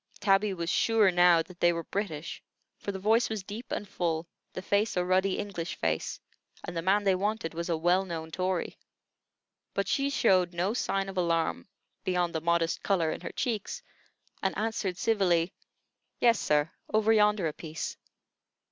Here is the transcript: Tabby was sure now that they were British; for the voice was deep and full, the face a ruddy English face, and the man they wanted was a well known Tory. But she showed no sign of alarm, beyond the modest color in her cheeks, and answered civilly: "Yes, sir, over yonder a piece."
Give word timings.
Tabby 0.19 0.51
was 0.51 0.67
sure 0.71 1.11
now 1.11 1.43
that 1.43 1.59
they 1.59 1.71
were 1.71 1.83
British; 1.83 2.41
for 2.79 2.91
the 2.91 2.97
voice 2.97 3.29
was 3.29 3.43
deep 3.43 3.71
and 3.71 3.87
full, 3.87 4.27
the 4.51 4.61
face 4.63 4.97
a 4.97 5.05
ruddy 5.05 5.37
English 5.37 5.75
face, 5.75 6.19
and 6.63 6.75
the 6.75 6.81
man 6.81 7.03
they 7.03 7.13
wanted 7.13 7.53
was 7.53 7.69
a 7.69 7.77
well 7.77 8.03
known 8.03 8.31
Tory. 8.31 8.79
But 9.75 9.87
she 9.87 10.09
showed 10.09 10.55
no 10.55 10.73
sign 10.73 11.07
of 11.07 11.17
alarm, 11.17 11.67
beyond 12.03 12.33
the 12.33 12.41
modest 12.41 12.81
color 12.81 13.11
in 13.11 13.21
her 13.21 13.29
cheeks, 13.31 13.83
and 14.41 14.57
answered 14.57 14.97
civilly: 14.97 15.53
"Yes, 16.19 16.39
sir, 16.39 16.71
over 16.91 17.13
yonder 17.13 17.45
a 17.47 17.53
piece." 17.53 17.95